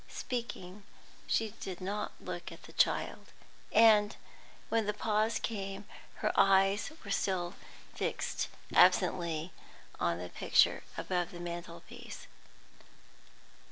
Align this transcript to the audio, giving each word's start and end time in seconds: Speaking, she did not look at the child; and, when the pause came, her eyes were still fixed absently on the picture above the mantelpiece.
Speaking, 0.09 0.81
she 1.27 1.51
did 1.59 1.79
not 1.79 2.13
look 2.19 2.51
at 2.51 2.63
the 2.63 2.73
child; 2.73 3.27
and, 3.71 4.15
when 4.67 4.87
the 4.87 4.95
pause 4.95 5.37
came, 5.37 5.85
her 6.15 6.31
eyes 6.35 6.91
were 7.05 7.11
still 7.11 7.53
fixed 7.93 8.47
absently 8.73 9.51
on 9.99 10.17
the 10.17 10.29
picture 10.29 10.81
above 10.97 11.29
the 11.29 11.39
mantelpiece. 11.39 12.25